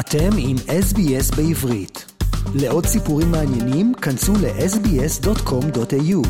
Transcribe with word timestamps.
אתם 0.00 0.30
עם 0.38 0.56
SBS 0.56 1.36
בעברית. 1.36 2.04
לעוד 2.54 2.86
סיפורים 2.86 3.30
מעניינים, 3.30 3.94
כנסו 3.94 4.32
ל-sbs.com.au. 4.32 6.28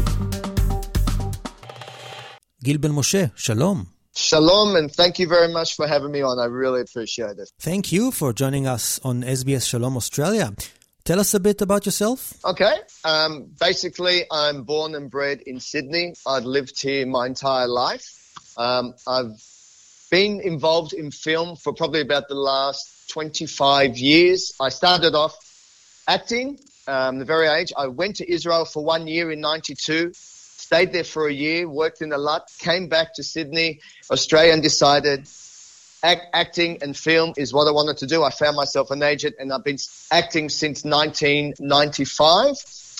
גיל 2.63 2.77
בן 2.77 2.91
משה, 2.91 3.25
שלום. 3.37 3.85
Shalom, 4.15 4.77
and 4.77 4.93
thank 4.93 5.19
you 5.19 5.27
very 5.27 5.51
much 5.59 5.75
for 5.75 5.87
having 5.87 6.13
me 6.13 6.23
on. 6.31 6.39
I 6.39 6.45
really 6.45 6.83
appreciate 6.83 7.37
it. 7.43 7.49
Thank 7.59 7.93
you 7.93 8.11
for 8.11 8.29
joining 8.35 8.67
us 8.67 9.01
on 9.03 9.23
SBS 9.23 9.65
Shalom 9.71 9.97
Australia. 9.97 10.53
Tell 11.05 11.19
us 11.19 11.31
a 11.35 11.41
bit 11.41 11.63
about 11.63 11.87
yourself. 11.87 12.35
Okay, 12.45 12.75
um, 13.05 13.33
basically, 13.59 14.17
I'm 14.31 14.59
born 14.65 14.95
and 14.95 15.11
bred 15.11 15.39
in 15.51 15.59
Sydney. 15.61 16.07
I've 16.27 16.45
lived 16.45 16.77
here 16.81 17.07
my 17.07 17.25
entire 17.27 17.69
life. 17.85 18.07
Um, 18.57 18.95
I've 19.17 19.35
been 20.10 20.42
involved 20.42 20.94
in 20.94 21.12
film 21.12 21.56
for 21.56 21.74
probably 21.74 22.02
about 22.02 22.28
the 22.28 22.36
last 22.36 23.10
25 23.12 23.98
years. 23.98 24.54
I 24.60 24.70
started 24.70 25.16
off 25.16 25.36
acting, 26.08 26.60
um, 26.88 27.20
the 27.20 27.26
very 27.26 27.48
age. 27.48 27.74
I 27.78 27.88
went 27.88 28.18
to 28.18 28.32
Israel 28.32 28.66
for 28.66 28.84
one 28.84 29.08
year 29.08 29.32
in 29.32 29.42
92, 29.42 30.12
stayed 30.14 30.94
there 30.94 31.04
for 31.04 31.28
a 31.28 31.34
year, 31.34 31.68
worked 31.68 32.02
in 32.02 32.12
a 32.14 32.18
lot, 32.18 32.50
came 32.60 32.88
back 32.88 33.14
to 33.16 33.24
Sydney, 33.24 33.82
Australia, 34.12 34.54
and 34.54 34.64
decided 34.64 35.28
act, 36.04 36.28
acting 36.34 36.78
and 36.82 36.96
film 36.96 37.34
is 37.38 37.54
what 37.54 37.68
I 37.68 37.72
wanted 37.72 37.98
to 37.98 38.08
do. 38.08 38.24
I 38.24 38.30
found 38.30 38.56
myself 38.56 38.92
an 38.92 39.04
agent, 39.04 39.36
and 39.40 39.52
I've 39.52 39.64
been 39.64 39.78
acting 40.12 40.50
since 40.50 40.84
1995 40.84 42.56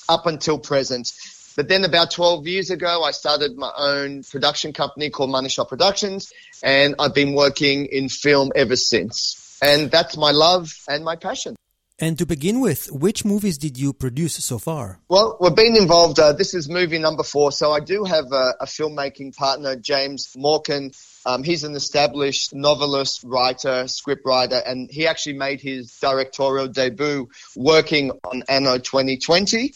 up 0.10 0.26
until 0.26 0.60
present. 0.60 1.12
But 1.58 1.70
then 1.70 1.84
about 1.84 2.12
12 2.12 2.46
years 2.46 2.70
ago, 2.70 3.02
I 3.04 3.10
started 3.10 3.58
my 3.58 3.72
own 3.76 4.22
production 4.22 4.74
company 4.74 5.10
called 5.10 5.32
Money 5.32 5.50
Shot 5.50 5.70
Productions, 5.70 6.32
and 6.62 6.94
I've 7.00 7.16
been 7.16 7.34
working 7.34 7.88
in 7.88 8.10
film 8.10 8.52
ever 8.56 8.76
since. 8.76 9.58
And 9.60 9.90
that's 9.90 10.16
my 10.16 10.30
love 10.30 10.72
and 10.88 11.04
my 11.04 11.16
passion. 11.16 11.56
And 12.00 12.16
to 12.20 12.28
begin 12.28 12.60
with, 12.60 12.92
which 12.92 13.26
movies 13.26 13.58
did 13.58 13.76
you 13.76 13.92
produce 13.92 14.36
so 14.36 14.60
far? 14.60 15.00
Well, 15.10 15.36
we've 15.42 15.56
been 15.56 15.76
involved. 15.76 16.20
Uh, 16.20 16.32
this 16.34 16.54
is 16.54 16.70
movie 16.70 17.00
number 17.00 17.24
four. 17.24 17.52
So 17.52 17.72
I 17.72 17.80
do 17.80 18.04
have 18.04 18.26
a, 18.32 18.54
a 18.62 18.66
filmmaking 18.66 19.36
partner, 19.36 19.76
James 19.76 20.32
Morcan. 20.38 20.92
Um, 21.26 21.42
he's 21.42 21.64
an 21.64 21.74
established 21.74 22.54
novelist, 22.54 23.24
writer, 23.24 23.86
scriptwriter, 23.86 24.62
and 24.64 24.92
he 24.92 25.08
actually 25.08 25.40
made 25.40 25.60
his 25.60 25.98
directorial 26.00 26.68
debut 26.68 27.30
working 27.56 28.12
on 28.24 28.44
Anno 28.48 28.78
2020. 28.78 29.74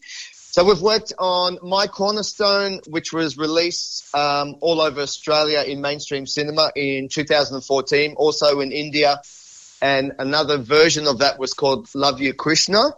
So 0.52 0.66
we've 0.66 0.82
worked 0.82 1.14
on 1.18 1.60
My 1.64 1.88
Cornerstone, 1.88 2.82
which 2.90 3.14
was 3.14 3.38
released 3.38 4.14
um, 4.14 4.58
all 4.60 4.82
over 4.82 5.00
Australia 5.00 5.62
in 5.62 5.80
mainstream 5.80 6.28
cinema 6.28 6.74
in 6.76 7.08
2014, 7.08 8.16
also 8.18 8.60
in 8.60 8.74
India, 8.74 9.22
and 9.82 10.12
another 10.20 10.58
version 10.58 11.08
of 11.08 11.20
that 11.20 11.40
was 11.40 11.54
called 11.54 11.88
Love 11.96 12.20
You 12.20 12.34
Krishna. 12.34 12.94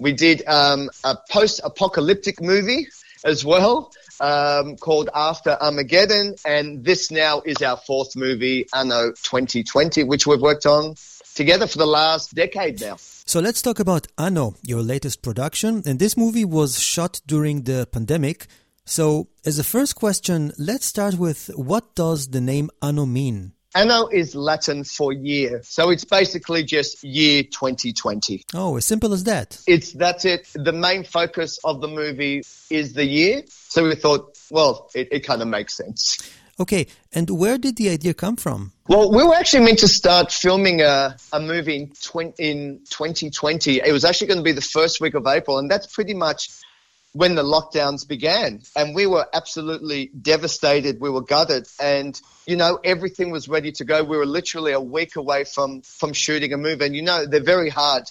We 0.00 0.14
did 0.14 0.42
um, 0.48 0.90
a 1.04 1.16
post-apocalyptic 1.30 2.42
movie 2.42 2.88
as 3.22 3.44
well 3.44 3.92
um, 4.18 4.76
called 4.76 5.10
After 5.14 5.56
Armageddon, 5.60 6.34
and 6.44 6.84
this 6.84 7.12
now 7.12 7.40
is 7.42 7.62
our 7.62 7.76
fourth 7.76 8.16
movie, 8.16 8.66
Anno 8.74 9.12
2020, 9.12 10.02
which 10.02 10.26
we've 10.26 10.40
worked 10.40 10.66
on 10.66 10.96
together 11.40 11.66
for 11.66 11.78
the 11.78 11.86
last 11.86 12.34
decade 12.34 12.78
now. 12.82 12.96
So 12.98 13.40
let's 13.40 13.62
talk 13.62 13.80
about 13.80 14.06
Anno, 14.18 14.56
your 14.62 14.82
latest 14.82 15.22
production. 15.22 15.82
And 15.86 15.98
this 15.98 16.14
movie 16.14 16.44
was 16.44 16.78
shot 16.78 17.22
during 17.26 17.62
the 17.62 17.88
pandemic. 17.90 18.46
So, 18.84 19.28
as 19.46 19.58
a 19.58 19.64
first 19.64 19.94
question, 19.96 20.52
let's 20.58 20.84
start 20.84 21.14
with 21.14 21.50
what 21.54 21.94
does 21.94 22.28
the 22.28 22.42
name 22.42 22.68
Anno 22.82 23.06
mean? 23.06 23.52
Anno 23.74 24.08
is 24.08 24.34
Latin 24.34 24.84
for 24.84 25.12
year. 25.12 25.62
So 25.62 25.90
it's 25.90 26.04
basically 26.04 26.64
just 26.64 27.02
year 27.04 27.44
2020. 27.44 28.44
Oh, 28.52 28.76
as 28.76 28.84
simple 28.84 29.12
as 29.12 29.24
that. 29.24 29.58
It's 29.66 29.92
that's 29.92 30.24
it. 30.24 30.48
The 30.54 30.72
main 30.72 31.04
focus 31.04 31.58
of 31.64 31.80
the 31.80 31.88
movie 31.88 32.42
is 32.68 32.92
the 32.94 33.06
year. 33.06 33.42
So 33.46 33.84
we 33.84 33.94
thought, 33.94 34.36
well, 34.50 34.90
it, 34.94 35.08
it 35.12 35.20
kind 35.20 35.40
of 35.40 35.48
makes 35.48 35.74
sense. 35.76 36.18
Okay, 36.60 36.88
and 37.14 37.30
where 37.30 37.56
did 37.56 37.76
the 37.76 37.88
idea 37.88 38.12
come 38.12 38.36
from? 38.36 38.72
Well, 38.86 39.10
we 39.10 39.24
were 39.24 39.34
actually 39.34 39.64
meant 39.64 39.78
to 39.78 39.88
start 39.88 40.30
filming 40.30 40.82
a, 40.82 41.16
a 41.32 41.40
movie 41.40 41.76
in, 41.76 41.92
20, 42.02 42.34
in 42.38 42.80
2020. 42.90 43.80
It 43.80 43.92
was 43.92 44.04
actually 44.04 44.26
going 44.26 44.40
to 44.40 44.44
be 44.44 44.52
the 44.52 44.60
first 44.60 45.00
week 45.00 45.14
of 45.14 45.26
April, 45.26 45.58
and 45.58 45.70
that's 45.70 45.86
pretty 45.86 46.12
much 46.12 46.50
when 47.12 47.34
the 47.34 47.42
lockdowns 47.42 48.06
began. 48.06 48.60
And 48.76 48.94
we 48.94 49.06
were 49.06 49.26
absolutely 49.32 50.08
devastated. 50.08 51.00
We 51.00 51.08
were 51.08 51.22
gutted. 51.22 51.66
And, 51.80 52.20
you 52.46 52.56
know, 52.56 52.78
everything 52.84 53.30
was 53.30 53.48
ready 53.48 53.72
to 53.72 53.84
go. 53.84 54.04
We 54.04 54.18
were 54.18 54.26
literally 54.26 54.72
a 54.72 54.80
week 54.80 55.16
away 55.16 55.44
from, 55.44 55.80
from 55.80 56.12
shooting 56.12 56.52
a 56.52 56.58
movie. 56.58 56.84
And, 56.84 56.94
you 56.94 57.02
know, 57.02 57.24
they're 57.26 57.42
very 57.42 57.70
hard 57.70 58.04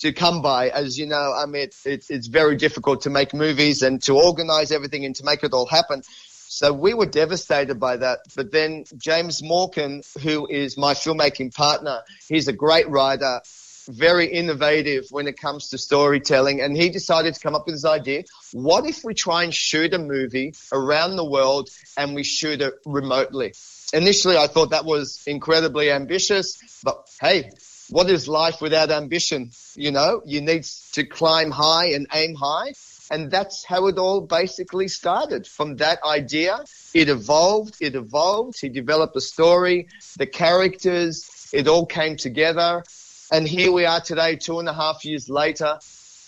to 0.00 0.12
come 0.12 0.42
by. 0.42 0.70
As 0.70 0.98
you 0.98 1.06
know, 1.06 1.32
I 1.36 1.46
mean, 1.46 1.68
it, 1.84 2.06
it's 2.08 2.26
very 2.26 2.56
difficult 2.56 3.02
to 3.02 3.10
make 3.10 3.32
movies 3.32 3.82
and 3.82 4.02
to 4.04 4.16
organize 4.16 4.72
everything 4.72 5.04
and 5.04 5.14
to 5.16 5.24
make 5.24 5.44
it 5.44 5.52
all 5.52 5.66
happen. 5.66 6.02
So 6.54 6.70
we 6.70 6.92
were 6.92 7.06
devastated 7.06 7.80
by 7.80 7.96
that. 7.96 8.24
But 8.36 8.52
then 8.52 8.84
James 8.98 9.42
Morcan, 9.42 10.02
who 10.22 10.46
is 10.46 10.76
my 10.76 10.92
filmmaking 10.92 11.54
partner, 11.54 12.02
he's 12.28 12.46
a 12.46 12.52
great 12.52 12.86
writer, 12.90 13.40
very 13.88 14.26
innovative 14.26 15.06
when 15.10 15.28
it 15.28 15.38
comes 15.38 15.70
to 15.70 15.78
storytelling. 15.78 16.60
And 16.60 16.76
he 16.76 16.90
decided 16.90 17.32
to 17.32 17.40
come 17.40 17.54
up 17.54 17.64
with 17.64 17.76
this 17.76 17.86
idea. 17.86 18.24
What 18.52 18.84
if 18.84 19.02
we 19.02 19.14
try 19.14 19.44
and 19.44 19.54
shoot 19.54 19.94
a 19.94 19.98
movie 19.98 20.52
around 20.74 21.16
the 21.16 21.24
world 21.24 21.70
and 21.96 22.14
we 22.14 22.22
shoot 22.22 22.60
it 22.60 22.74
remotely? 22.84 23.54
Initially, 23.94 24.36
I 24.36 24.46
thought 24.46 24.72
that 24.72 24.84
was 24.84 25.22
incredibly 25.26 25.90
ambitious, 25.90 26.82
but 26.84 27.08
hey, 27.18 27.50
what 27.88 28.10
is 28.10 28.28
life 28.28 28.60
without 28.60 28.90
ambition? 28.90 29.52
You 29.74 29.90
know, 29.90 30.20
you 30.26 30.42
need 30.42 30.64
to 30.92 31.04
climb 31.06 31.50
high 31.50 31.92
and 31.92 32.06
aim 32.12 32.34
high. 32.34 32.74
And 33.12 33.30
that's 33.30 33.62
how 33.62 33.88
it 33.88 33.98
all 33.98 34.22
basically 34.22 34.88
started. 34.88 35.46
From 35.46 35.76
that 35.76 36.02
idea, 36.02 36.64
it 36.94 37.10
evolved, 37.10 37.76
it 37.78 37.94
evolved. 37.94 38.58
He 38.58 38.70
developed 38.70 39.14
a 39.14 39.20
story, 39.20 39.88
the 40.16 40.26
characters, 40.26 41.50
it 41.52 41.68
all 41.68 41.84
came 41.84 42.16
together. 42.16 42.82
And 43.30 43.46
here 43.46 43.70
we 43.70 43.84
are 43.84 44.00
today, 44.00 44.36
two 44.36 44.58
and 44.60 44.68
a 44.68 44.72
half 44.72 45.04
years 45.04 45.28
later, 45.28 45.78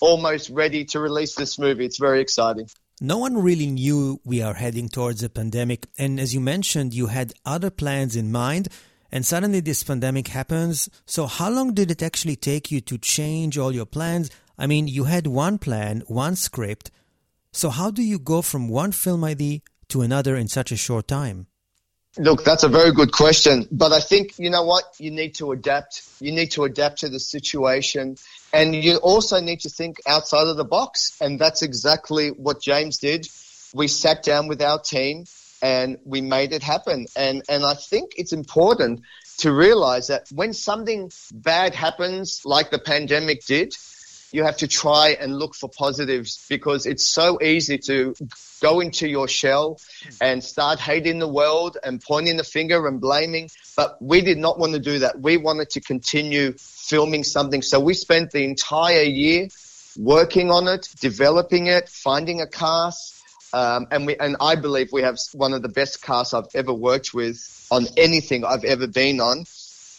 almost 0.00 0.50
ready 0.50 0.84
to 0.87 1.00
release 1.00 1.34
this 1.34 1.59
movie. 1.59 1.87
It's 1.87 1.99
very 1.99 2.21
exciting. 2.21 2.69
No 3.01 3.16
one 3.16 3.39
really 3.39 3.66
knew 3.66 4.21
we 4.22 4.43
are 4.43 4.55
heading 4.55 4.91
towards 4.91 5.22
a 5.22 5.31
pandemic. 5.31 5.87
And 5.97 6.21
as 6.21 6.34
you 6.34 6.41
mentioned, 6.41 6.93
you 6.93 7.06
had 7.06 7.33
other 7.47 7.71
plans 7.71 8.15
in 8.15 8.31
mind. 8.31 8.69
And 9.11 9.25
suddenly 9.25 9.61
this 9.61 9.83
pandemic 9.83 10.28
happens. 10.28 10.91
So 11.06 11.27
how 11.27 11.49
long 11.49 11.72
did 11.72 11.91
it 11.91 12.03
actually 12.03 12.37
take 12.37 12.71
you 12.71 12.83
to 12.83 12.99
change 12.99 13.56
all 13.56 13.72
your 13.72 13.87
plans? 13.87 14.31
I 14.59 14.66
mean, 14.66 14.88
you 14.88 15.04
had 15.04 15.26
one 15.26 15.59
plan, 15.59 16.03
one 16.06 16.37
script. 16.37 16.91
So 17.53 17.70
how 17.70 17.91
do 17.91 18.03
you 18.03 18.19
go 18.19 18.42
from 18.42 18.69
one 18.69 18.92
film 18.92 19.25
idea 19.25 19.60
to 19.88 20.03
another 20.03 20.37
in 20.37 20.48
such 20.48 20.72
a 20.72 20.76
short 20.76 21.09
time? 21.09 21.47
Look, 22.16 22.44
that's 22.44 22.62
a 22.62 22.69
very 22.69 22.92
good 22.92 23.10
question. 23.10 23.66
But 23.72 23.92
I 23.92 23.98
think, 23.98 24.38
you 24.38 24.48
know 24.48 24.62
what? 24.62 24.84
You 24.98 25.10
need 25.10 25.34
to 25.37 25.50
adapt. 25.50 26.03
You 26.20 26.31
need 26.31 26.53
to 26.53 26.62
adapt 26.62 27.00
to 27.00 27.09
the 27.09 27.19
situation. 27.19 28.16
And 28.53 28.75
you 28.75 28.98
also 28.98 29.41
need 29.41 29.60
to 29.60 29.69
think 29.69 30.00
outside 30.06 30.47
of 30.47 30.56
the 30.56 30.65
box. 30.65 31.16
And 31.21 31.41
that's 31.41 31.62
exactly 31.62 32.28
what 32.28 32.62
James 32.62 32.98
did. 32.98 33.26
We 33.75 33.88
sat 33.88 34.22
down 34.22 34.47
with 34.47 34.62
our 34.62 34.81
team 34.81 35.25
and 35.60 35.98
we 36.04 36.21
made 36.21 36.53
it 36.53 36.62
happen. 36.62 37.06
And, 37.16 37.42
and 37.48 37.65
I 37.65 37.75
think 37.75 38.12
it's 38.16 38.32
important 38.32 39.00
to 39.38 39.53
realize 39.53 40.06
that 40.06 40.28
when 40.32 40.53
something 40.53 41.10
bad 41.32 41.75
happens, 41.75 42.42
like 42.44 42.71
the 42.71 42.78
pandemic 42.78 43.44
did, 43.44 43.75
you 44.34 44.43
have 44.43 44.56
to 44.56 44.67
try 44.67 45.11
and 45.11 45.39
look 45.39 45.55
for 45.55 45.69
positives 45.69 46.45
because 46.49 46.87
it's 46.87 47.09
so 47.09 47.41
easy 47.41 47.78
to 47.78 48.17
go 48.61 48.81
into 48.81 49.09
your 49.09 49.28
shell 49.28 49.78
and 50.21 50.43
start 50.43 50.81
hating 50.81 51.21
the 51.21 51.28
world 51.28 51.78
and 51.84 52.03
pointing 52.03 52.37
the 52.37 52.43
finger 52.43 52.89
and 52.89 53.01
blaming. 53.01 53.48
But 53.77 53.97
we 54.03 54.22
did 54.22 54.39
not 54.39 54.59
want 54.59 54.72
to 54.72 54.81
do 54.81 54.98
that. 54.98 55.21
We 55.21 55.36
wanted 55.36 55.71
to 55.71 55.81
continue 55.81 56.54
filming 56.59 57.22
something. 57.22 57.63
So 57.63 57.78
we 57.78 57.95
spent 57.95 58.33
the 58.33 58.42
entire 58.42 59.03
year 59.03 59.48
working 59.97 60.51
on 60.51 60.66
it, 60.66 60.89
developing 61.01 61.69
it, 61.69 61.89
finding 61.89 62.41
a 62.41 62.48
cast. 62.48 63.22
Um, 63.53 63.87
and 63.92 64.04
we, 64.04 64.16
and 64.16 64.37
I 64.41 64.57
believe 64.57 64.89
we 64.92 65.03
have 65.03 65.16
one 65.33 65.53
of 65.53 65.63
the 65.63 65.69
best 65.69 66.03
casts 66.03 66.34
I've 66.34 66.48
ever 66.54 66.75
worked 66.75 67.15
with 67.15 67.39
on 67.71 67.87
anything 67.97 68.45
I've 68.45 68.65
ever 68.65 68.89
been 68.89 69.21
on. 69.21 69.45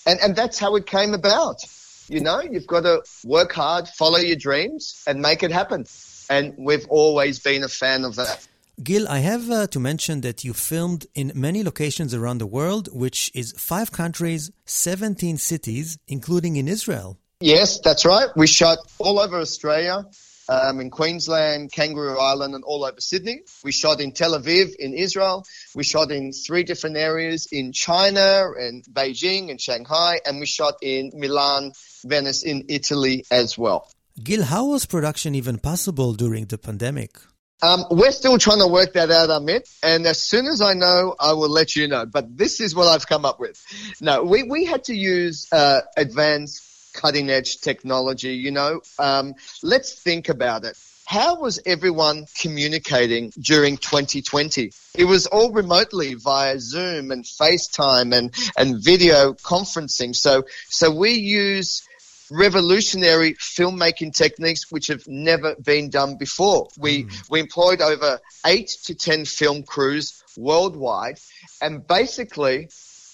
And, 0.06 0.20
and 0.20 0.36
that's 0.36 0.60
how 0.60 0.76
it 0.76 0.86
came 0.86 1.14
about. 1.14 1.64
You 2.08 2.22
know, 2.22 2.42
you've 2.42 2.68
got 2.68 2.82
to 2.82 3.04
work 3.24 3.52
hard, 3.54 3.88
follow 3.88 4.18
your 4.18 4.36
dreams, 4.36 5.04
and 5.08 5.22
make 5.22 5.44
it 5.44 5.52
happen. 5.52 5.86
And 6.30 6.54
we've 6.58 6.86
always 6.90 7.40
been 7.40 7.64
a 7.64 7.68
fan 7.68 8.04
of 8.04 8.16
that. 8.16 8.48
Gil, 8.84 9.08
I 9.08 9.20
have 9.20 9.50
uh, 9.50 9.68
to 9.68 9.80
mention 9.80 10.22
that 10.22 10.44
you 10.44 10.54
filmed 10.54 11.08
in 11.16 11.32
many 11.34 11.64
locations 11.64 12.14
around 12.14 12.40
the 12.40 12.46
world, 12.46 12.90
which 12.92 13.32
is 13.34 13.54
five 13.58 13.92
countries, 13.92 14.52
17 14.66 15.38
cities, 15.38 15.98
including 16.08 16.58
in 16.58 16.68
Israel. 16.68 17.18
Yes, 17.40 17.80
that's 17.80 18.06
right. 18.06 18.28
We 18.36 18.48
shot 18.48 18.80
all 18.98 19.20
over 19.20 19.40
Australia, 19.40 20.06
um, 20.50 20.80
in 20.80 20.90
Queensland, 20.90 21.72
Kangaroo 21.72 22.18
Island, 22.18 22.56
and 22.56 22.64
all 22.64 22.84
over 22.84 23.00
Sydney. 23.00 23.42
We 23.64 23.72
shot 23.72 24.02
in 24.02 24.12
Tel 24.12 24.38
Aviv 24.40 24.76
in 24.76 24.94
Israel. 24.94 25.46
We 25.74 25.84
shot 25.84 26.12
in 26.12 26.32
three 26.32 26.64
different 26.64 26.98
areas 26.98 27.48
in 27.52 27.72
China 27.72 28.52
and 28.58 28.84
Beijing 28.84 29.50
and 29.50 29.60
Shanghai, 29.60 30.20
and 30.26 30.40
we 30.40 30.46
shot 30.46 30.76
in 30.82 31.12
Milan, 31.14 31.74
Venice 32.06 32.44
in 32.44 32.66
Italy 32.70 33.26
as 33.32 33.58
well. 33.58 33.90
Gil, 34.22 34.44
how 34.44 34.68
was 34.68 34.86
production 34.86 35.36
even 35.36 35.58
possible 35.58 36.14
during 36.14 36.46
the 36.46 36.58
pandemic? 36.58 37.18
Um, 37.62 37.86
we're 37.90 38.12
still 38.12 38.38
trying 38.38 38.60
to 38.60 38.68
work 38.68 38.94
that 38.94 39.12
out, 39.12 39.30
Amit. 39.30 39.68
And 39.82 40.06
as 40.06 40.22
soon 40.22 40.46
as 40.46 40.62
I 40.62 40.74
know, 40.74 41.16
I 41.20 41.34
will 41.34 41.50
let 41.50 41.76
you 41.76 41.88
know. 41.88 42.06
But 42.06 42.38
this 42.38 42.60
is 42.60 42.76
what 42.76 42.88
I've 42.88 43.08
come 43.08 43.26
up 43.26 43.40
with. 43.40 43.62
No, 44.02 44.24
we, 44.24 44.44
we 44.44 44.66
had 44.66 44.86
to 44.86 44.96
use 44.96 45.48
uh, 45.52 45.82
advanced 45.98 46.62
cutting 46.96 47.30
edge 47.30 47.60
technology, 47.60 48.34
you 48.36 48.52
know. 48.52 48.82
Um, 48.98 49.36
let's 49.62 49.94
think 50.02 50.30
about 50.30 50.64
it. 50.64 50.78
How 51.06 51.40
was 51.40 51.60
everyone 51.68 52.26
communicating 52.42 53.32
during 53.40 53.78
2020? 53.78 54.72
It 54.96 55.06
was 55.06 55.28
all 55.28 55.52
remotely 55.52 56.16
via 56.16 56.60
Zoom 56.60 57.12
and 57.12 57.24
FaceTime 57.24 58.16
and, 58.18 58.34
and 58.58 58.84
video 58.84 59.34
conferencing. 59.34 60.16
So, 60.16 60.46
so 60.68 60.90
we 60.90 61.12
use 61.12 61.84
revolutionary 62.32 63.36
filmmaking 63.36 64.16
techniques 64.16 64.72
which 64.72 64.88
have 64.88 65.08
never 65.08 65.56
been 65.56 65.92
done 65.92 66.18
before. 66.18 66.70
We, 66.80 67.04
mm. 67.04 67.30
we 67.30 67.40
employed 67.40 67.82
over 67.82 68.20
eight 68.48 68.70
to 68.86 68.96
10 68.96 69.26
film 69.26 69.62
crews 69.62 70.24
worldwide 70.36 71.20
and 71.62 71.86
basically 71.86 72.70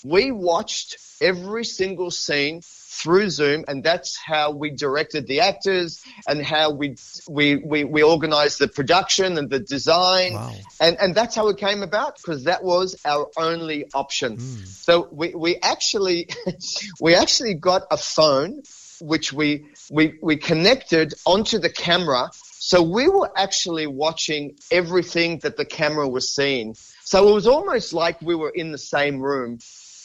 we 0.05 0.31
watched 0.31 0.97
every 1.19 1.65
single 1.65 2.09
scene 2.09 2.61
through 2.91 3.29
Zoom, 3.29 3.63
and 3.69 3.83
that's 3.83 4.17
how 4.17 4.51
we 4.51 4.69
directed 4.69 5.25
the 5.25 5.39
actors 5.39 6.03
and 6.27 6.43
how 6.43 6.71
we 6.71 6.97
we 7.27 7.55
we, 7.55 7.85
we 7.85 8.03
organized 8.03 8.59
the 8.59 8.67
production 8.67 9.37
and 9.37 9.49
the 9.49 9.59
design, 9.59 10.33
wow. 10.33 10.53
and 10.81 10.97
and 10.99 11.15
that's 11.15 11.33
how 11.33 11.47
it 11.47 11.57
came 11.57 11.83
about 11.83 12.17
because 12.17 12.43
that 12.43 12.63
was 12.63 12.99
our 13.05 13.29
only 13.37 13.85
option. 13.93 14.35
Mm. 14.35 14.67
So 14.67 15.07
we 15.09 15.33
we 15.33 15.55
actually 15.61 16.27
we 16.99 17.15
actually 17.15 17.53
got 17.53 17.83
a 17.89 17.97
phone 17.97 18.61
which 18.99 19.31
we 19.31 19.67
we 19.89 20.17
we 20.21 20.35
connected 20.35 21.13
onto 21.25 21.59
the 21.59 21.69
camera. 21.69 22.29
So 22.63 22.83
we 22.83 23.07
were 23.07 23.31
actually 23.35 23.87
watching 23.87 24.57
everything 24.69 25.39
that 25.39 25.55
the 25.55 25.65
camera 25.65 26.07
was 26.07 26.29
seeing. 26.29 26.75
So 27.03 27.29
it 27.29 27.33
was 27.33 27.47
almost 27.47 27.93
like 27.93 28.21
we 28.21 28.35
were 28.35 28.51
in 28.51 28.71
the 28.71 28.77
same 28.77 29.19
room 29.19 29.59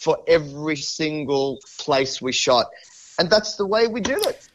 for 0.06 0.18
every 0.28 0.76
single 0.76 1.58
place 1.80 2.22
we 2.22 2.30
shot. 2.30 2.66
And 3.18 3.28
that's 3.28 3.56
the 3.56 3.66
way 3.66 3.88
we 3.88 4.00
did 4.00 4.24
it. 4.24 4.48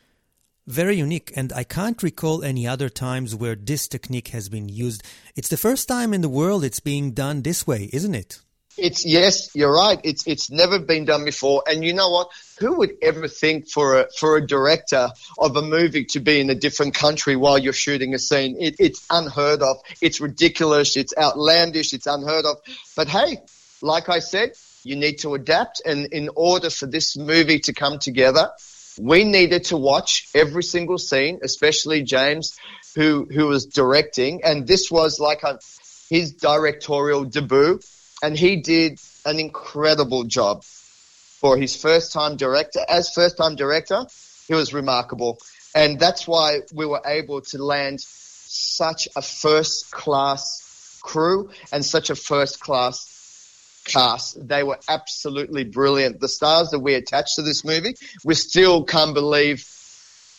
Very 0.65 0.95
unique, 0.95 1.33
and 1.35 1.51
I 1.51 1.65
can't 1.65 2.01
recall 2.01 2.41
any 2.41 2.65
other 2.65 2.87
times 2.87 3.35
where 3.35 3.55
this 3.55 3.89
technique 3.89 4.29
has 4.29 4.47
been 4.47 4.69
used. 4.69 5.03
It's 5.35 5.49
the 5.49 5.57
first 5.57 5.89
time 5.89 6.13
in 6.13 6.21
the 6.21 6.29
world 6.29 6.63
it's 6.63 6.79
being 6.79 7.11
done 7.11 7.41
this 7.41 7.67
way, 7.67 7.89
isn't 7.91 8.15
it? 8.15 8.39
It's 8.77 9.05
yes, 9.05 9.53
you're 9.53 9.75
right. 9.75 9.99
It's 10.05 10.25
it's 10.25 10.49
never 10.49 10.79
been 10.79 11.03
done 11.03 11.25
before, 11.25 11.63
and 11.67 11.83
you 11.83 11.93
know 11.93 12.09
what? 12.09 12.29
Who 12.59 12.77
would 12.77 12.93
ever 13.01 13.27
think 13.27 13.67
for 13.67 13.99
a 13.99 14.07
for 14.17 14.37
a 14.37 14.47
director 14.47 15.09
of 15.37 15.57
a 15.57 15.61
movie 15.61 16.05
to 16.13 16.21
be 16.21 16.39
in 16.39 16.49
a 16.49 16.55
different 16.55 16.93
country 16.93 17.35
while 17.35 17.57
you're 17.57 17.81
shooting 17.85 18.13
a 18.13 18.19
scene? 18.19 18.55
It, 18.57 18.75
it's 18.79 19.05
unheard 19.09 19.61
of. 19.61 19.75
It's 19.99 20.21
ridiculous. 20.21 20.95
It's 20.95 21.13
outlandish. 21.17 21.91
It's 21.91 22.07
unheard 22.07 22.45
of. 22.45 22.57
But 22.95 23.09
hey, 23.09 23.39
like 23.81 24.07
I 24.07 24.19
said, 24.19 24.51
you 24.83 24.95
need 24.95 25.19
to 25.19 25.35
adapt. 25.35 25.81
And 25.85 26.07
in 26.07 26.29
order 26.35 26.69
for 26.69 26.87
this 26.87 27.17
movie 27.17 27.59
to 27.59 27.73
come 27.73 27.99
together, 27.99 28.51
we 28.99 29.23
needed 29.23 29.65
to 29.65 29.77
watch 29.77 30.27
every 30.35 30.63
single 30.63 30.97
scene, 30.97 31.39
especially 31.43 32.03
James, 32.03 32.57
who, 32.95 33.27
who 33.31 33.47
was 33.47 33.65
directing. 33.65 34.43
And 34.43 34.67
this 34.67 34.91
was 34.91 35.19
like 35.19 35.43
a, 35.43 35.59
his 36.09 36.33
directorial 36.33 37.23
debut. 37.25 37.79
And 38.23 38.37
he 38.37 38.57
did 38.57 38.99
an 39.25 39.39
incredible 39.39 40.25
job 40.25 40.63
for 40.63 41.57
his 41.57 41.75
first 41.75 42.13
time 42.13 42.37
director. 42.37 42.81
As 42.87 43.13
first 43.13 43.37
time 43.37 43.55
director, 43.55 44.05
he 44.47 44.53
was 44.53 44.73
remarkable. 44.73 45.39
And 45.73 45.99
that's 45.99 46.27
why 46.27 46.59
we 46.73 46.85
were 46.85 47.01
able 47.05 47.41
to 47.41 47.63
land 47.63 48.01
such 48.01 49.07
a 49.15 49.21
first 49.21 49.89
class 49.91 50.99
crew 51.01 51.49
and 51.71 51.83
such 51.83 52.09
a 52.09 52.15
first 52.15 52.59
class 52.59 53.10
cast. 53.85 54.47
They 54.47 54.63
were 54.63 54.79
absolutely 54.87 55.63
brilliant. 55.63 56.19
The 56.19 56.27
stars 56.27 56.69
that 56.69 56.79
we 56.79 56.95
attached 56.95 57.35
to 57.35 57.41
this 57.41 57.63
movie, 57.63 57.95
we 58.23 58.35
still 58.35 58.83
can't 58.83 59.13
believe 59.13 59.67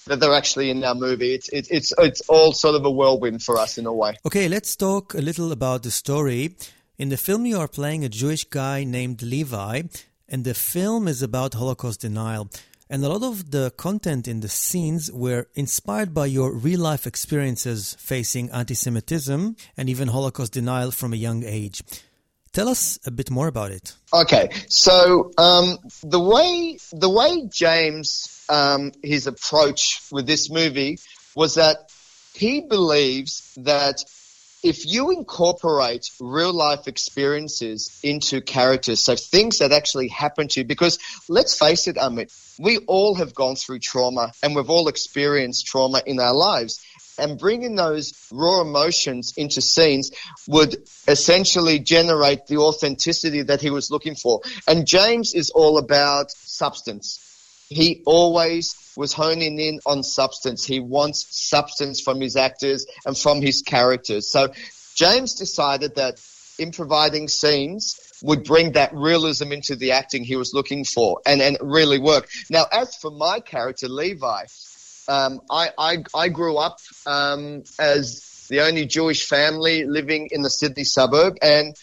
that 0.07 0.21
they're 0.21 0.35
actually 0.35 0.71
in 0.71 0.83
our 0.85 0.95
movie. 0.95 1.35
It's, 1.35 1.49
it's, 1.51 1.71
it's, 1.71 1.93
it's 1.99 2.21
all 2.23 2.53
sort 2.53 2.75
of 2.75 2.85
a 2.85 2.91
whirlwind 2.91 3.43
for 3.43 3.59
us 3.59 3.79
in 3.79 3.87
a 3.87 3.93
way. 3.93 4.17
Okay, 4.27 4.49
let's 4.49 4.75
talk 4.77 5.15
a 5.15 5.21
little 5.21 5.53
about 5.53 5.83
the 5.83 5.91
story. 5.91 6.57
In 6.99 7.09
the 7.09 7.17
film, 7.17 7.47
you 7.47 7.59
are 7.59 7.69
playing 7.69 8.05
a 8.05 8.09
Jewish 8.09 8.45
guy 8.45 8.85
named 8.85 9.23
Levi, 9.23 9.83
and 10.29 10.45
the 10.45 10.55
film 10.55 11.09
is 11.09 11.23
about 11.23 11.55
Holocaust 11.55 12.01
denial. 12.01 12.51
And 12.91 13.03
a 13.03 13.09
lot 13.09 13.23
of 13.23 13.53
the 13.53 13.71
content 13.71 14.29
in 14.29 14.41
the 14.41 14.49
scenes 14.49 15.11
were 15.11 15.47
inspired 15.55 16.13
by 16.13 16.27
your 16.27 16.53
real 16.53 16.81
life 16.81 17.07
experiences 17.07 17.97
facing 17.99 18.51
anti 18.51 18.75
Semitism 18.75 19.57
and 19.79 19.89
even 19.89 20.09
Holocaust 20.09 20.53
denial 20.53 20.91
from 20.91 21.15
a 21.15 21.17
young 21.17 21.43
age. 21.43 21.83
Tell 22.53 22.69
us 22.69 22.99
a 23.07 23.11
bit 23.11 23.31
more 23.31 23.49
about 23.49 23.71
it. 23.71 23.95
Okay, 24.13 24.51
so 24.69 25.33
um, 25.39 25.79
the 26.03 26.21
way 26.21 26.79
the 26.93 27.09
way 27.09 27.49
James 27.51 28.45
um, 28.51 28.93
his 29.03 29.27
approach 29.27 30.03
with 30.13 30.27
this 30.27 30.51
movie 30.51 30.99
was 31.35 31.55
that 31.55 31.91
he 32.35 32.61
believes 32.61 33.55
that 33.57 34.05
if 34.63 34.87
you 34.87 35.11
incorporate 35.11 36.11
real 36.21 36.53
life 36.53 36.87
experiences 36.87 37.99
into 38.05 38.41
characters, 38.41 39.01
so 39.01 39.17
things 39.17 39.59
that 39.59 39.73
actually 39.73 40.09
happen 40.09 40.47
to 40.49 40.61
you, 40.61 40.65
because 40.65 40.99
let's 41.29 41.59
face 41.59 41.89
it, 41.89 41.97
Amit, 41.97 42.31
we 42.61 42.79
all 42.87 43.15
have 43.17 43.35
gone 43.35 43.57
through 43.57 43.81
trauma 43.81 44.31
and 44.43 44.55
we've 44.55 44.71
all 44.71 44.89
experienced 44.89 45.67
trauma 45.67 46.01
in 46.07 46.21
our 46.21 46.35
lives 46.35 46.85
and 47.19 47.39
bringing 47.39 47.77
those 47.77 48.29
raw 48.33 48.61
emotions 48.61 49.35
into 49.37 49.61
scenes 49.61 50.11
would 50.49 50.77
essentially 51.07 51.79
generate 51.79 52.47
the 52.47 52.59
authenticity 52.59 53.43
that 53.43 53.61
he 53.61 53.71
was 53.71 53.91
looking 53.91 54.15
for. 54.15 54.41
And 54.67 54.87
James 54.87 55.35
is 55.35 55.51
all 55.51 55.79
about 55.79 56.31
substance. 56.31 57.19
He 57.69 58.03
always 58.05 58.93
was 58.97 59.13
honing 59.13 59.59
in 59.59 59.81
on 59.87 60.03
substance. 60.03 60.65
He 60.65 60.81
wants 60.81 61.27
substance 61.31 62.01
from 62.01 62.21
his 62.21 62.37
actors 62.37 62.87
and 63.07 63.17
from 63.17 63.41
his 63.41 63.63
characters. 63.63 64.31
So 64.31 64.53
James 64.95 65.35
decided 65.35 65.95
that 65.95 66.21
improvising 66.59 67.29
scenes 67.29 67.99
would 68.23 68.45
bring 68.45 68.73
that 68.73 68.95
realism 68.95 69.53
into 69.53 69.75
the 69.75 69.93
acting 69.93 70.23
he 70.23 70.37
was 70.37 70.53
looking 70.55 70.85
for 70.85 71.21
and, 71.27 71.41
and 71.41 71.57
really 71.61 71.99
work. 71.99 72.29
Now, 72.51 72.67
as 72.71 72.95
for 72.97 73.11
my 73.11 73.41
character, 73.41 73.89
Levi, 73.89 74.45
um, 75.09 75.41
I, 75.51 75.71
I, 75.77 76.05
I 76.15 76.29
grew 76.29 76.57
up 76.57 76.79
um, 77.07 77.65
as 77.79 78.47
the 78.49 78.61
only 78.61 78.87
Jewish 78.87 79.27
family 79.27 79.85
living 79.85 80.29
in 80.31 80.43
the 80.43 80.51
Sydney 80.51 80.85
suburb, 80.85 81.37
and 81.43 81.75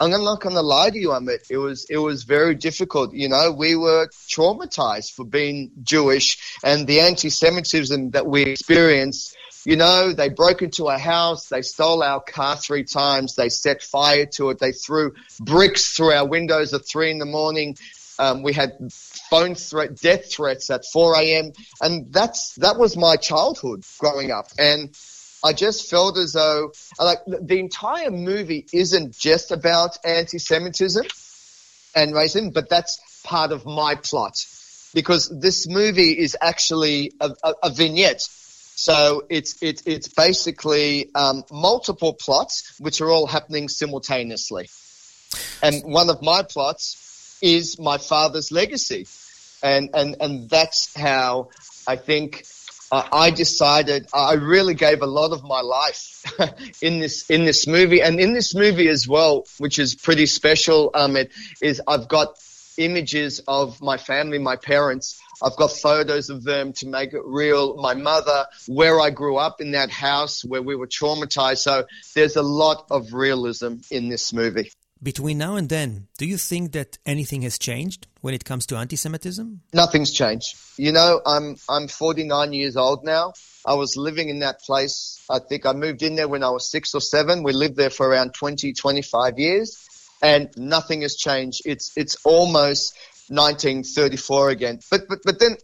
I'm 0.00 0.10
not 0.10 0.40
going 0.40 0.56
to 0.56 0.60
lie 0.60 0.90
to 0.90 0.98
you, 0.98 1.10
Amit. 1.10 1.50
It 1.50 1.56
was 1.58 1.86
it 1.88 1.98
was 1.98 2.24
very 2.24 2.54
difficult. 2.54 3.14
You 3.14 3.28
know, 3.28 3.52
we 3.52 3.76
were 3.76 4.08
traumatized 4.28 5.12
for 5.12 5.24
being 5.24 5.70
Jewish, 5.82 6.38
and 6.62 6.86
the 6.86 7.00
anti-Semitism 7.00 8.10
that 8.10 8.26
we 8.26 8.42
experienced. 8.42 9.36
You 9.66 9.76
know, 9.76 10.12
they 10.12 10.28
broke 10.28 10.60
into 10.60 10.88
our 10.88 10.98
house, 10.98 11.48
they 11.48 11.62
stole 11.62 12.02
our 12.02 12.20
car 12.20 12.56
three 12.56 12.84
times, 12.84 13.34
they 13.34 13.48
set 13.48 13.82
fire 13.82 14.26
to 14.32 14.50
it, 14.50 14.58
they 14.58 14.72
threw 14.72 15.14
bricks 15.40 15.96
through 15.96 16.12
our 16.12 16.26
windows 16.26 16.74
at 16.74 16.86
three 16.86 17.10
in 17.10 17.18
the 17.18 17.24
morning. 17.24 17.78
Um, 18.18 18.42
we 18.42 18.52
had 18.52 18.72
phone 19.30 19.54
threat, 19.54 19.96
death 19.96 20.32
threats 20.32 20.70
at 20.70 20.84
4 20.92 21.16
a.m. 21.16 21.52
And 21.80 22.12
that's, 22.12 22.54
that 22.56 22.78
was 22.78 22.96
my 22.96 23.16
childhood 23.16 23.84
growing 23.98 24.30
up. 24.30 24.46
And 24.58 24.96
I 25.44 25.52
just 25.52 25.90
felt 25.90 26.16
as 26.16 26.32
though, 26.32 26.72
like, 26.98 27.18
the 27.26 27.58
entire 27.58 28.10
movie 28.10 28.66
isn't 28.72 29.16
just 29.16 29.50
about 29.50 29.98
anti-Semitism 30.04 31.04
and 31.94 32.14
racism, 32.14 32.52
but 32.52 32.68
that's 32.70 33.22
part 33.24 33.52
of 33.52 33.66
my 33.66 33.94
plot. 33.96 34.36
Because 34.94 35.28
this 35.28 35.68
movie 35.68 36.12
is 36.12 36.36
actually 36.40 37.12
a, 37.20 37.30
a, 37.42 37.54
a 37.64 37.70
vignette. 37.70 38.22
So 38.22 39.24
it's, 39.28 39.60
it's, 39.60 39.82
it's 39.86 40.08
basically 40.08 41.10
um, 41.14 41.44
multiple 41.50 42.14
plots 42.14 42.74
which 42.78 43.00
are 43.00 43.10
all 43.10 43.26
happening 43.26 43.68
simultaneously. 43.68 44.68
And 45.62 45.82
one 45.84 46.10
of 46.10 46.22
my 46.22 46.42
plots 46.42 47.03
is 47.44 47.78
my 47.78 47.98
father's 47.98 48.50
legacy. 48.50 49.06
And, 49.62 49.90
and, 49.94 50.16
and 50.20 50.50
that's 50.50 50.94
how 50.94 51.50
I 51.86 51.96
think 51.96 52.44
uh, 52.90 53.06
I 53.12 53.30
decided 53.30 54.08
I 54.12 54.34
really 54.34 54.74
gave 54.74 55.02
a 55.02 55.06
lot 55.06 55.32
of 55.32 55.42
my 55.42 55.60
life 55.60 56.24
in 56.82 57.00
this, 57.00 57.30
in 57.30 57.44
this 57.44 57.66
movie. 57.66 58.02
And 58.02 58.20
in 58.20 58.32
this 58.32 58.54
movie 58.54 58.88
as 58.88 59.06
well, 59.08 59.44
which 59.58 59.78
is 59.78 59.94
pretty 59.94 60.26
special, 60.26 60.90
um, 60.94 61.16
it 61.16 61.32
is 61.62 61.80
I've 61.86 62.08
got 62.08 62.36
images 62.76 63.40
of 63.46 63.80
my 63.80 63.96
family, 63.96 64.38
my 64.38 64.56
parents 64.56 65.20
I've 65.42 65.56
got 65.56 65.72
photos 65.72 66.30
of 66.30 66.44
them 66.44 66.72
to 66.74 66.86
make 66.86 67.12
it 67.12 67.22
real. 67.24 67.76
My 67.76 67.94
mother, 67.94 68.46
where 68.66 69.00
I 69.00 69.10
grew 69.10 69.36
up 69.36 69.60
in 69.60 69.72
that 69.72 69.90
house 69.90 70.44
where 70.44 70.62
we 70.62 70.76
were 70.76 70.86
traumatized. 70.86 71.58
So 71.58 71.84
there's 72.14 72.36
a 72.36 72.42
lot 72.42 72.86
of 72.90 73.12
realism 73.12 73.76
in 73.90 74.08
this 74.08 74.32
movie. 74.32 74.70
Between 75.04 75.36
now 75.36 75.56
and 75.56 75.68
then, 75.68 76.08
do 76.16 76.24
you 76.24 76.38
think 76.38 76.72
that 76.72 76.96
anything 77.04 77.42
has 77.42 77.58
changed 77.58 78.06
when 78.22 78.32
it 78.32 78.46
comes 78.46 78.64
to 78.68 78.76
anti-Semitism? 78.76 79.60
Nothing's 79.74 80.10
changed. 80.10 80.56
You 80.78 80.92
know, 80.92 81.20
I'm 81.26 81.56
I'm 81.68 81.88
49 81.88 82.54
years 82.54 82.74
old 82.74 83.04
now. 83.04 83.34
I 83.66 83.74
was 83.74 83.98
living 83.98 84.30
in 84.30 84.38
that 84.38 84.62
place. 84.62 85.22
I 85.28 85.40
think 85.40 85.66
I 85.66 85.74
moved 85.74 86.02
in 86.02 86.14
there 86.14 86.26
when 86.26 86.42
I 86.42 86.48
was 86.48 86.70
six 86.70 86.94
or 86.94 87.02
seven. 87.02 87.42
We 87.42 87.52
lived 87.52 87.76
there 87.76 87.90
for 87.90 88.08
around 88.08 88.32
20, 88.32 88.72
25 88.72 89.38
years, 89.38 89.86
and 90.22 90.48
nothing 90.56 91.02
has 91.02 91.16
changed. 91.16 91.60
It's 91.66 91.92
it's 91.98 92.16
almost 92.24 92.96
1934 93.28 94.48
again. 94.48 94.80
But 94.90 95.02
but 95.06 95.18
but 95.22 95.38
then 95.38 95.58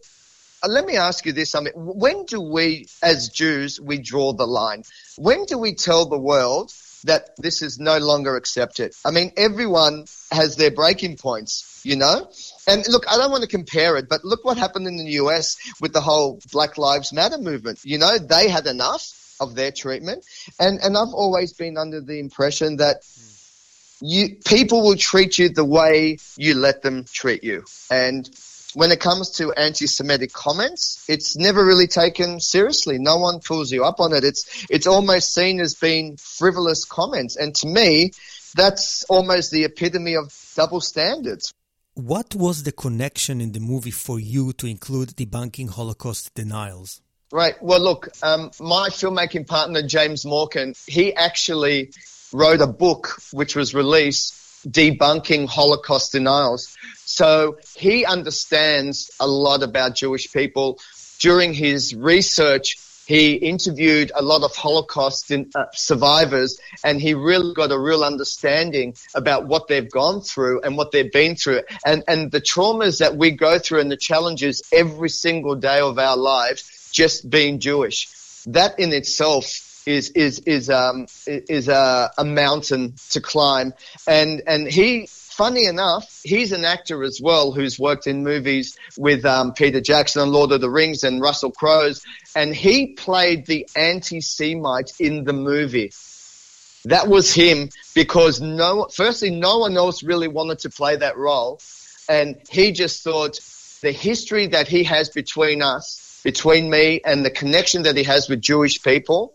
uh, 0.61 0.67
let 0.67 0.85
me 0.85 0.97
ask 0.97 1.25
you 1.25 1.33
this: 1.33 1.55
I 1.55 1.61
mean, 1.61 1.73
when 1.75 2.25
do 2.25 2.41
we, 2.41 2.85
as 3.01 3.29
Jews, 3.29 3.81
we 3.81 3.97
draw 3.97 4.33
the 4.33 4.45
line? 4.45 4.83
When 5.17 5.45
do 5.45 5.57
we 5.57 5.73
tell 5.73 6.05
the 6.05 6.19
world 6.19 6.71
that 7.03 7.35
this 7.37 7.61
is 7.61 7.79
no 7.79 7.97
longer 7.97 8.35
accepted? 8.35 8.93
I 9.05 9.11
mean, 9.11 9.31
everyone 9.37 10.05
has 10.31 10.55
their 10.55 10.71
breaking 10.71 11.17
points, 11.17 11.81
you 11.83 11.95
know. 11.95 12.29
And 12.67 12.83
look, 12.87 13.05
I 13.11 13.17
don't 13.17 13.31
want 13.31 13.43
to 13.43 13.49
compare 13.49 13.97
it, 13.97 14.07
but 14.09 14.23
look 14.23 14.45
what 14.45 14.57
happened 14.57 14.87
in 14.87 14.97
the 14.97 15.11
US 15.23 15.57
with 15.79 15.93
the 15.93 16.01
whole 16.01 16.39
Black 16.51 16.77
Lives 16.77 17.13
Matter 17.13 17.37
movement. 17.37 17.79
You 17.83 17.97
know, 17.97 18.17
they 18.17 18.49
had 18.49 18.67
enough 18.67 19.35
of 19.39 19.55
their 19.55 19.71
treatment, 19.71 20.23
and 20.59 20.79
and 20.79 20.95
I've 20.95 21.13
always 21.13 21.53
been 21.53 21.77
under 21.77 21.99
the 21.99 22.19
impression 22.19 22.77
that 22.77 22.97
you 24.01 24.37
people 24.45 24.81
will 24.81 24.97
treat 24.97 25.37
you 25.37 25.49
the 25.49 25.65
way 25.65 26.17
you 26.37 26.55
let 26.55 26.81
them 26.81 27.05
treat 27.05 27.43
you. 27.43 27.63
And 27.89 28.29
when 28.73 28.91
it 28.91 28.99
comes 28.99 29.31
to 29.31 29.51
anti-Semitic 29.53 30.33
comments, 30.33 31.03
it's 31.07 31.35
never 31.35 31.65
really 31.65 31.87
taken 31.87 32.39
seriously. 32.39 32.97
No 32.99 33.17
one 33.17 33.39
pulls 33.39 33.71
you 33.71 33.83
up 33.83 33.99
on 33.99 34.13
it. 34.13 34.23
It's 34.23 34.65
it's 34.69 34.87
almost 34.87 35.33
seen 35.33 35.59
as 35.59 35.75
being 35.75 36.17
frivolous 36.17 36.85
comments, 36.85 37.35
and 37.35 37.53
to 37.55 37.67
me, 37.67 38.11
that's 38.55 39.03
almost 39.05 39.51
the 39.51 39.63
epitome 39.65 40.15
of 40.15 40.33
double 40.55 40.81
standards. 40.81 41.53
What 41.93 42.33
was 42.35 42.63
the 42.63 42.71
connection 42.71 43.41
in 43.41 43.51
the 43.51 43.59
movie 43.59 43.91
for 43.91 44.19
you 44.19 44.53
to 44.53 44.67
include 44.67 45.09
debunking 45.09 45.69
Holocaust 45.69 46.33
denials? 46.33 47.01
Right. 47.31 47.61
Well, 47.61 47.79
look, 47.79 48.09
um, 48.23 48.51
my 48.59 48.89
filmmaking 48.89 49.47
partner 49.47 49.81
James 49.85 50.25
Morcan, 50.25 50.73
he 50.87 51.13
actually 51.13 51.91
wrote 52.33 52.61
a 52.61 52.67
book 52.67 53.19
which 53.31 53.55
was 53.55 53.73
released 53.73 54.35
debunking 54.67 55.47
Holocaust 55.47 56.11
denials. 56.11 56.75
So 57.11 57.57
he 57.75 58.05
understands 58.05 59.11
a 59.19 59.27
lot 59.27 59.63
about 59.63 59.95
Jewish 59.95 60.31
people. 60.31 60.79
During 61.19 61.53
his 61.53 61.93
research, 61.93 62.77
he 63.05 63.33
interviewed 63.33 64.13
a 64.15 64.21
lot 64.21 64.43
of 64.43 64.55
Holocaust 64.55 65.29
uh, 65.29 65.65
survivors 65.73 66.57
and 66.85 67.01
he 67.01 67.13
really 67.13 67.53
got 67.53 67.71
a 67.71 67.77
real 67.77 68.05
understanding 68.05 68.95
about 69.13 69.45
what 69.45 69.67
they've 69.67 69.91
gone 69.91 70.21
through 70.21 70.61
and 70.61 70.77
what 70.77 70.91
they've 70.93 71.11
been 71.11 71.35
through 71.35 71.63
and, 71.85 72.03
and 72.07 72.31
the 72.31 72.39
traumas 72.39 72.99
that 72.99 73.17
we 73.17 73.31
go 73.31 73.59
through 73.59 73.81
and 73.81 73.91
the 73.91 73.97
challenges 73.97 74.61
every 74.71 75.09
single 75.09 75.55
day 75.55 75.81
of 75.81 75.99
our 75.99 76.15
lives 76.15 76.89
just 76.93 77.29
being 77.29 77.59
Jewish. 77.59 78.07
That 78.45 78.79
in 78.79 78.93
itself 78.93 79.45
is 79.85 80.11
is 80.11 80.39
is 80.39 80.69
um 80.69 81.07
is 81.27 81.67
a, 81.67 82.11
a 82.17 82.23
mountain 82.23 82.93
to 83.09 83.19
climb 83.19 83.73
and 84.07 84.43
and 84.45 84.67
he 84.67 85.07
funny 85.41 85.65
enough 85.65 86.21
he's 86.23 86.51
an 86.51 86.63
actor 86.63 87.03
as 87.03 87.19
well 87.19 87.51
who's 87.51 87.79
worked 87.79 88.05
in 88.05 88.23
movies 88.23 88.77
with 88.95 89.25
um, 89.25 89.53
peter 89.53 89.81
jackson 89.81 90.21
and 90.21 90.31
lord 90.31 90.51
of 90.51 90.61
the 90.61 90.69
rings 90.69 91.03
and 91.03 91.19
russell 91.19 91.49
crowe's 91.49 92.03
and 92.35 92.53
he 92.55 92.93
played 92.93 93.47
the 93.47 93.67
anti-semite 93.75 94.91
in 94.99 95.23
the 95.23 95.33
movie. 95.33 95.91
That 96.85 97.07
was 97.07 97.33
him 97.33 97.69
because 97.95 98.39
no 98.39 98.87
firstly 98.93 99.31
no 99.31 99.57
one 99.57 99.77
else 99.77 100.03
really 100.03 100.27
wanted 100.27 100.59
to 100.59 100.69
play 100.69 100.95
that 100.95 101.17
role 101.17 101.59
and 102.07 102.39
he 102.51 102.71
just 102.71 103.03
thought 103.03 103.39
the 103.81 103.91
history 103.91 104.45
that 104.45 104.67
he 104.67 104.83
has 104.83 105.09
between 105.09 105.63
us 105.63 106.21
between 106.23 106.69
me 106.69 107.01
and 107.03 107.25
the 107.25 107.31
connection 107.31 107.81
that 107.83 107.97
he 107.97 108.03
has 108.03 108.29
with 108.29 108.41
jewish 108.41 108.83
people 108.83 109.33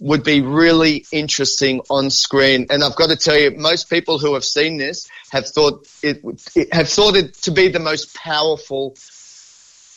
would 0.00 0.24
be 0.24 0.40
really 0.40 1.06
interesting 1.12 1.80
on 1.90 2.10
screen. 2.10 2.66
And 2.70 2.82
I've 2.82 2.96
got 2.96 3.10
to 3.10 3.16
tell 3.16 3.38
you, 3.38 3.52
most 3.52 3.88
people 3.88 4.18
who 4.18 4.34
have 4.34 4.44
seen 4.44 4.76
this 4.76 5.08
have 5.30 5.46
thought 5.46 5.86
it, 6.02 6.22
it 6.54 6.72
have 6.72 6.88
thought 6.88 7.16
it 7.16 7.34
to 7.42 7.50
be 7.50 7.68
the 7.68 7.80
most 7.80 8.14
powerful, 8.14 8.96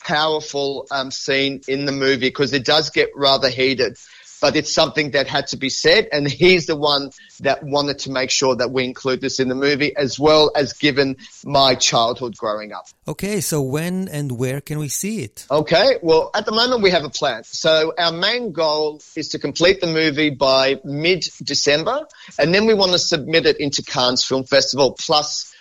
powerful 0.03 0.87
um, 0.91 1.11
scene 1.11 1.61
in 1.67 1.85
the 1.85 1.91
movie 1.91 2.29
because 2.29 2.53
it 2.53 2.65
does 2.65 2.89
get 2.89 3.09
rather 3.15 3.49
heated 3.49 3.97
but 4.41 4.55
it's 4.55 4.71
something 4.71 5.11
that 5.11 5.27
had 5.27 5.47
to 5.47 5.57
be 5.57 5.69
said. 5.69 6.07
And 6.11 6.29
he's 6.29 6.65
the 6.65 6.75
one 6.75 7.11
that 7.39 7.63
wanted 7.63 7.99
to 7.99 8.11
make 8.11 8.29
sure 8.29 8.55
that 8.55 8.71
we 8.71 8.83
include 8.83 9.21
this 9.21 9.39
in 9.39 9.49
the 9.49 9.55
movie, 9.55 9.95
as 9.95 10.19
well 10.19 10.51
as 10.55 10.73
given 10.73 11.17
my 11.45 11.75
childhood 11.75 12.37
growing 12.37 12.71
up. 12.71 12.87
Okay, 13.07 13.41
so 13.41 13.61
when 13.61 14.07
and 14.07 14.31
where 14.37 14.61
can 14.61 14.79
we 14.79 14.89
see 14.89 15.21
it? 15.23 15.45
Okay, 15.49 15.97
well, 16.01 16.31
at 16.33 16.45
the 16.45 16.51
moment 16.51 16.81
we 16.81 16.91
have 16.91 17.03
a 17.03 17.09
plan. 17.09 17.43
So 17.43 17.93
our 17.97 18.11
main 18.11 18.51
goal 18.51 19.01
is 19.15 19.29
to 19.29 19.39
complete 19.39 19.81
the 19.81 19.87
movie 19.87 20.29
by 20.29 20.79
mid 20.83 21.27
December, 21.43 22.07
and 22.37 22.53
then 22.53 22.65
we 22.65 22.73
want 22.73 22.91
to 22.91 22.99
submit 22.99 23.45
it 23.45 23.59
into 23.59 23.81
Cannes 23.83 24.23
Film 24.23 24.43
Festival 24.43 24.95
plus 24.97 25.53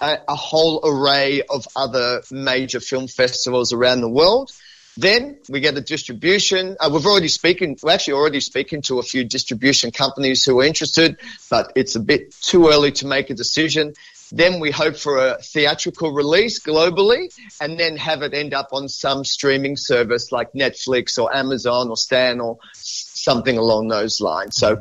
a, 0.00 0.18
a 0.28 0.34
whole 0.34 0.80
array 0.84 1.42
of 1.42 1.66
other 1.76 2.22
major 2.30 2.80
film 2.80 3.08
festivals 3.08 3.72
around 3.72 4.00
the 4.00 4.08
world. 4.08 4.50
Then 4.96 5.38
we 5.48 5.60
get 5.60 5.76
a 5.76 5.80
distribution. 5.80 6.76
Uh, 6.78 6.90
we've 6.92 7.06
already 7.06 7.28
speaking, 7.28 7.76
we're 7.82 7.92
actually 7.92 8.14
already 8.14 8.40
speaking 8.40 8.82
to 8.82 8.98
a 8.98 9.02
few 9.02 9.24
distribution 9.24 9.90
companies 9.90 10.44
who 10.44 10.60
are 10.60 10.64
interested, 10.64 11.18
but 11.50 11.72
it's 11.74 11.96
a 11.96 12.00
bit 12.00 12.32
too 12.40 12.68
early 12.68 12.92
to 12.92 13.06
make 13.06 13.30
a 13.30 13.34
decision. 13.34 13.94
Then 14.30 14.60
we 14.60 14.70
hope 14.70 14.96
for 14.96 15.18
a 15.18 15.38
theatrical 15.42 16.12
release 16.12 16.60
globally 16.60 17.32
and 17.60 17.78
then 17.78 17.96
have 17.96 18.22
it 18.22 18.34
end 18.34 18.54
up 18.54 18.68
on 18.72 18.88
some 18.88 19.24
streaming 19.24 19.76
service 19.76 20.32
like 20.32 20.52
Netflix 20.52 21.22
or 21.22 21.34
Amazon 21.34 21.88
or 21.88 21.96
Stan 21.96 22.40
or 22.40 22.58
something 22.74 23.58
along 23.58 23.88
those 23.88 24.20
lines. 24.20 24.56
So 24.56 24.80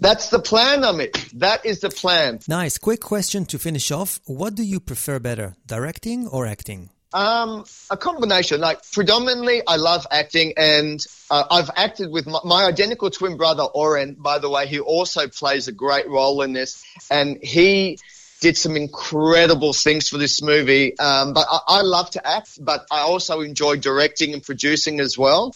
that's 0.00 0.30
the 0.30 0.38
plan, 0.38 0.82
Amit. 0.82 1.30
That 1.38 1.64
is 1.64 1.80
the 1.80 1.90
plan. 1.90 2.40
Nice. 2.48 2.78
Quick 2.78 3.00
question 3.00 3.46
to 3.46 3.58
finish 3.58 3.90
off. 3.90 4.20
What 4.26 4.54
do 4.54 4.62
you 4.62 4.80
prefer 4.80 5.18
better, 5.18 5.56
directing 5.66 6.26
or 6.28 6.46
acting? 6.46 6.90
Um, 7.14 7.64
a 7.90 7.96
combination. 7.96 8.60
Like 8.60 8.80
predominantly, 8.90 9.62
I 9.64 9.76
love 9.76 10.04
acting, 10.10 10.54
and 10.56 10.98
uh, 11.30 11.44
I've 11.48 11.70
acted 11.76 12.10
with 12.10 12.26
my, 12.26 12.40
my, 12.44 12.64
identical 12.64 13.08
twin 13.08 13.36
brother 13.36 13.62
Oren. 13.62 14.16
By 14.18 14.40
the 14.40 14.50
way, 14.50 14.66
he 14.66 14.80
also 14.80 15.28
plays 15.28 15.68
a 15.68 15.72
great 15.72 16.08
role 16.08 16.42
in 16.42 16.52
this, 16.52 16.82
and 17.12 17.38
he 17.40 17.98
did 18.40 18.56
some 18.56 18.76
incredible 18.76 19.72
things 19.72 20.08
for 20.08 20.18
this 20.18 20.42
movie. 20.42 20.98
Um, 20.98 21.34
but 21.34 21.46
I, 21.48 21.60
I 21.68 21.80
love 21.82 22.10
to 22.10 22.26
act, 22.26 22.58
but 22.60 22.84
I 22.90 23.02
also 23.02 23.42
enjoy 23.42 23.76
directing 23.76 24.34
and 24.34 24.42
producing 24.42 24.98
as 24.98 25.16
well. 25.16 25.54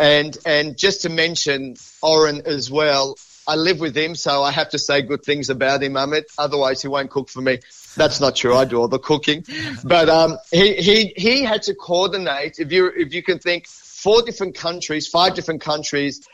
And 0.00 0.34
and 0.46 0.78
just 0.78 1.02
to 1.02 1.10
mention 1.10 1.76
Oren 2.00 2.46
as 2.46 2.70
well, 2.70 3.16
I 3.46 3.56
live 3.56 3.78
with 3.78 3.94
him, 3.94 4.14
so 4.14 4.42
I 4.42 4.52
have 4.52 4.70
to 4.70 4.78
say 4.78 5.02
good 5.02 5.22
things 5.22 5.50
about 5.50 5.82
him, 5.82 5.92
Amit. 5.92 6.24
Otherwise, 6.38 6.80
he 6.80 6.88
won't 6.88 7.10
cook 7.10 7.28
for 7.28 7.42
me. 7.42 7.58
That's 7.96 8.20
not 8.20 8.36
true. 8.36 8.54
I 8.54 8.64
do 8.64 8.78
all 8.80 8.88
the 8.88 8.98
cooking, 8.98 9.44
but 9.84 10.08
um, 10.08 10.38
he 10.50 10.74
he 10.74 11.12
he 11.16 11.42
had 11.42 11.62
to 11.64 11.74
coordinate. 11.74 12.58
If 12.58 12.72
you 12.72 12.90
if 12.94 13.14
you 13.14 13.22
can 13.22 13.38
think, 13.38 13.66
four 13.66 14.22
different 14.22 14.54
countries, 14.54 15.06
five 15.08 15.34
different 15.34 15.60
countries, 15.60 16.26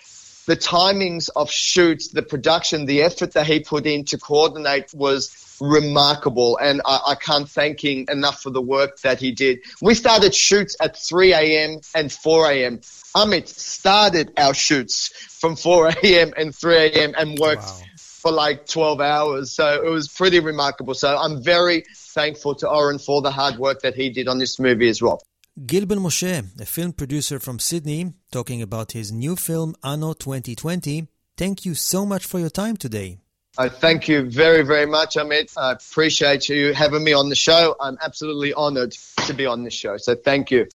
the 0.46 0.56
timings 0.56 1.28
of 1.36 1.50
shoots, 1.50 2.08
the 2.08 2.22
production, 2.22 2.86
the 2.86 3.02
effort 3.02 3.32
that 3.32 3.46
he 3.46 3.60
put 3.60 3.86
in 3.86 4.04
to 4.06 4.18
coordinate 4.18 4.92
was 4.94 5.56
remarkable, 5.60 6.56
and 6.56 6.80
I, 6.84 7.00
I 7.08 7.14
can't 7.14 7.48
thank 7.48 7.84
him 7.84 8.06
enough 8.10 8.42
for 8.42 8.50
the 8.50 8.62
work 8.62 9.00
that 9.00 9.20
he 9.20 9.30
did. 9.30 9.60
We 9.80 9.94
started 9.94 10.34
shoots 10.34 10.76
at 10.80 10.96
3 10.96 11.34
a.m. 11.34 11.80
and 11.94 12.10
4 12.10 12.50
a.m. 12.50 12.78
Amit 13.14 13.48
started 13.48 14.32
our 14.36 14.54
shoots 14.54 15.08
from 15.40 15.56
4 15.56 15.88
a.m. 16.02 16.32
and 16.36 16.54
3 16.54 16.76
a.m. 16.76 17.14
and 17.16 17.38
worked 17.38 17.62
wow 17.62 17.82
for 18.19 18.31
like 18.31 18.65
12 18.67 19.01
hours. 19.01 19.51
So 19.51 19.83
it 19.83 19.89
was 19.89 20.07
pretty 20.07 20.39
remarkable. 20.39 20.93
So 20.93 21.17
I'm 21.17 21.43
very 21.43 21.83
thankful 22.13 22.55
to 22.55 22.69
Oren 22.69 22.99
for 22.99 23.21
the 23.21 23.31
hard 23.31 23.57
work 23.57 23.81
that 23.81 23.95
he 23.95 24.09
did 24.09 24.27
on 24.27 24.39
this 24.39 24.59
movie 24.59 24.89
as 24.89 25.01
well. 25.01 25.21
Gil 25.65 25.85
Ben 25.85 25.99
Moshe, 25.99 26.43
a 26.59 26.65
film 26.65 26.91
producer 26.91 27.39
from 27.39 27.59
Sydney, 27.59 28.13
talking 28.31 28.61
about 28.61 28.91
his 28.91 29.11
new 29.11 29.35
film 29.37 29.73
Anno 29.83 30.13
2020. 30.13 31.07
Thank 31.37 31.65
you 31.65 31.73
so 31.75 32.05
much 32.05 32.25
for 32.25 32.39
your 32.39 32.49
time 32.49 32.75
today. 32.75 33.19
I 33.57 33.69
thank 33.69 34.09
you 34.09 34.29
very, 34.29 34.63
very 34.63 34.85
much, 34.85 35.15
Amit. 35.15 35.53
I 35.57 35.71
appreciate 35.71 36.49
you 36.49 36.73
having 36.73 37.03
me 37.05 37.13
on 37.13 37.29
the 37.29 37.35
show. 37.35 37.75
I'm 37.79 37.97
absolutely 38.01 38.53
honored 38.53 38.91
to 39.27 39.33
be 39.33 39.45
on 39.45 39.63
this 39.63 39.73
show. 39.73 39.95
So 39.97 40.15
thank 40.15 40.51
you. 40.51 40.67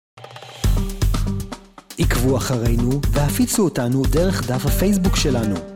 עקבו 1.99 2.37
אחרינו 2.37 3.01
והפיצו 3.11 3.63
אותנו 3.63 4.01
דרך 4.11 4.47
דף 4.47 4.65
הפייסבוק 4.65 5.15
שלנו. 5.15 5.72